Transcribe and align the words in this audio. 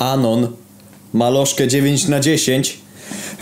Anon, 0.00 0.48
maloszkę 1.12 1.68
9 1.68 2.08
na 2.08 2.20
10. 2.20 2.78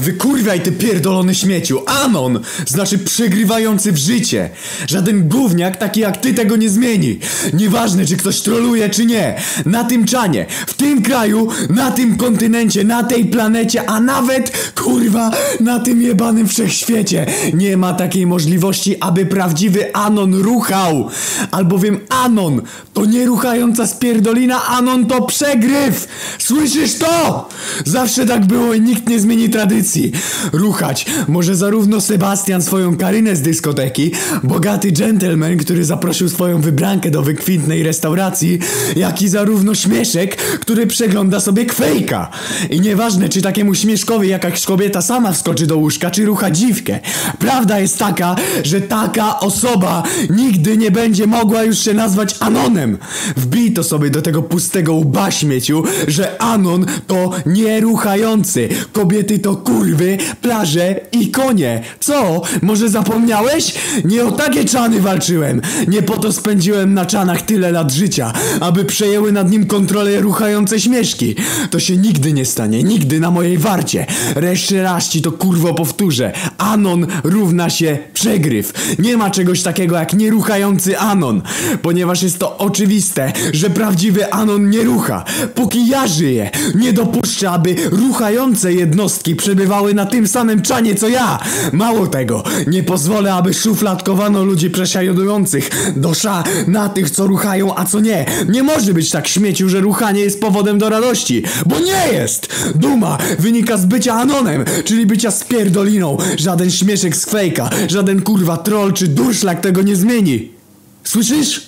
Wykurwiaj 0.00 0.60
ty 0.60 0.72
pierdolony 0.72 1.34
śmieciu! 1.34 1.80
Anon! 1.86 2.40
Znaczy 2.66 2.98
przegrywający 2.98 3.92
w 3.92 3.96
życie! 3.96 4.50
Żaden 4.88 5.28
gówniak 5.28 5.76
taki 5.76 6.00
jak 6.00 6.16
ty 6.16 6.34
tego 6.34 6.56
nie 6.56 6.70
zmieni! 6.70 7.18
Nieważne 7.52 8.06
czy 8.06 8.16
ktoś 8.16 8.40
troluje 8.40 8.90
czy 8.90 9.06
nie! 9.06 9.34
Na 9.66 9.84
tym 9.84 10.04
czanie, 10.04 10.46
w 10.66 10.74
tym 10.74 11.02
kraju, 11.02 11.48
na 11.70 11.90
tym 11.90 12.16
kontynencie, 12.16 12.84
na 12.84 13.02
tej 13.02 13.24
planecie, 13.24 13.90
a 13.90 14.00
nawet, 14.00 14.72
kurwa, 14.74 15.30
na 15.60 15.80
tym 15.80 16.02
jebanym 16.02 16.48
wszechświecie 16.48 17.26
nie 17.54 17.76
ma 17.76 17.92
takiej 17.92 18.26
możliwości, 18.26 18.96
aby 19.00 19.26
prawdziwy 19.26 19.94
Anon 19.94 20.34
ruchał! 20.34 21.08
Albowiem 21.50 22.00
Anon 22.08 22.62
to 22.94 23.04
nie 23.04 23.26
ruchająca 23.26 23.86
spierdolina, 23.86 24.66
Anon 24.66 25.06
to 25.06 25.22
przegryw! 25.22 26.08
Słyszysz 26.38 26.94
to? 26.94 27.48
Zawsze 27.84 28.26
tak 28.26 28.46
było 28.46 28.74
i 28.74 28.80
nikt 28.80 29.08
nie 29.08 29.20
zmieni 29.20 29.50
tradycji. 29.50 29.87
Ruchać 30.52 31.06
może 31.28 31.56
zarówno 31.56 32.00
Sebastian 32.00 32.62
swoją 32.62 32.96
Karynę 32.96 33.36
z 33.36 33.42
dyskoteki, 33.42 34.10
bogaty 34.42 34.92
gentleman, 34.92 35.56
który 35.56 35.84
zaprosił 35.84 36.28
swoją 36.28 36.60
wybrankę 36.60 37.10
do 37.10 37.22
wykwintnej 37.22 37.82
restauracji, 37.82 38.58
jak 38.96 39.22
i 39.22 39.28
zarówno 39.28 39.74
Śmieszek, 39.74 40.36
który 40.36 40.86
przegląda 40.86 41.40
sobie 41.40 41.66
kwejka. 41.66 42.30
I 42.70 42.80
nieważne, 42.80 43.28
czy 43.28 43.42
takiemu 43.42 43.74
Śmieszkowi 43.74 44.28
jakaś 44.28 44.64
kobieta 44.64 45.02
sama 45.02 45.32
wskoczy 45.32 45.66
do 45.66 45.76
łóżka, 45.76 46.10
czy 46.10 46.24
rucha 46.24 46.50
dziwkę. 46.50 47.00
Prawda 47.38 47.80
jest 47.80 47.98
taka, 47.98 48.36
że 48.64 48.80
taka 48.80 49.40
osoba 49.40 50.02
nigdy 50.30 50.76
nie 50.76 50.90
będzie 50.90 51.26
mogła 51.26 51.62
już 51.62 51.78
się 51.78 51.94
nazwać 51.94 52.36
Anonem. 52.40 52.98
Wbij 53.36 53.67
to 53.78 53.84
sobie 53.84 54.10
do 54.10 54.22
tego 54.22 54.42
pustego 54.42 54.94
łba 54.94 55.30
śmieciu, 55.30 55.82
że 56.08 56.42
Anon 56.42 56.86
to 57.06 57.30
nieruchający. 57.46 58.68
Kobiety 58.92 59.38
to 59.38 59.56
kurwy, 59.56 60.18
plaże 60.42 61.00
i 61.12 61.30
konie. 61.30 61.82
Co? 62.00 62.42
Może 62.62 62.88
zapomniałeś? 62.88 63.74
Nie 64.04 64.24
o 64.24 64.32
takie 64.32 64.64
czany 64.64 65.00
walczyłem. 65.00 65.60
Nie 65.88 66.02
po 66.02 66.16
to 66.16 66.32
spędziłem 66.32 66.94
na 66.94 67.06
czanach 67.06 67.42
tyle 67.42 67.72
lat 67.72 67.92
życia, 67.92 68.32
aby 68.60 68.84
przejęły 68.84 69.32
nad 69.32 69.50
nim 69.50 69.66
kontrolę 69.66 70.20
ruchające 70.20 70.80
śmieszki. 70.80 71.34
To 71.70 71.80
się 71.80 71.96
nigdy 71.96 72.32
nie 72.32 72.44
stanie, 72.44 72.82
nigdy 72.82 73.20
na 73.20 73.30
mojej 73.30 73.58
warcie. 73.58 74.06
Reszcie 74.34 74.82
raz 74.82 75.08
ci 75.08 75.22
to 75.22 75.32
kurwo 75.32 75.74
powtórzę. 75.74 76.32
Anon 76.58 77.06
równa 77.24 77.70
się 77.70 77.98
przegryw. 78.14 78.96
Nie 78.98 79.16
ma 79.16 79.30
czegoś 79.30 79.62
takiego 79.62 79.96
jak 79.96 80.14
nieruchający 80.14 80.98
Anon, 80.98 81.42
ponieważ 81.82 82.22
jest 82.22 82.38
to 82.38 82.58
oczywiste, 82.58 83.32
że 83.68 83.74
prawdziwy 83.74 84.32
Anon 84.32 84.70
nie 84.70 84.82
rucha. 84.82 85.24
Póki 85.54 85.88
ja 85.88 86.06
żyję, 86.06 86.50
nie 86.74 86.92
dopuszczę, 86.92 87.50
aby 87.50 87.76
ruchające 87.90 88.72
jednostki 88.72 89.36
przebywały 89.36 89.94
na 89.94 90.06
tym 90.06 90.28
samym 90.28 90.62
czanie 90.62 90.94
co 90.94 91.08
ja. 91.08 91.38
Mało 91.72 92.06
tego, 92.06 92.44
nie 92.66 92.82
pozwolę, 92.82 93.34
aby 93.34 93.54
szufladkowano 93.54 94.44
ludzi 94.44 94.70
przesiadujących 94.70 95.70
do 95.96 96.14
sza 96.14 96.44
na 96.66 96.88
tych, 96.88 97.10
co 97.10 97.26
ruchają, 97.26 97.76
a 97.76 97.84
co 97.84 98.00
nie. 98.00 98.26
Nie 98.48 98.62
może 98.62 98.94
być 98.94 99.10
tak 99.10 99.28
śmieciu, 99.28 99.68
że 99.68 99.80
ruchanie 99.80 100.20
jest 100.20 100.40
powodem 100.40 100.78
do 100.78 100.88
radości, 100.88 101.42
bo 101.66 101.78
nie 101.78 102.12
jest! 102.12 102.72
Duma 102.74 103.18
wynika 103.38 103.76
z 103.76 103.86
bycia 103.86 104.14
Anonem, 104.14 104.64
czyli 104.84 105.06
bycia 105.06 105.30
spierdoliną. 105.30 106.16
Żaden 106.38 106.70
śmieszek 106.70 107.16
z 107.16 107.24
fejka, 107.24 107.70
żaden 107.88 108.22
kurwa 108.22 108.56
troll 108.56 108.92
czy 108.92 109.08
durszlak 109.08 109.60
tego 109.60 109.82
nie 109.82 109.96
zmieni. 109.96 110.52
Słyszysz? 111.04 111.67